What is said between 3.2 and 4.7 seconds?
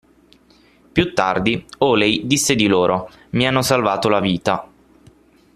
"Mi hanno salvato la vita.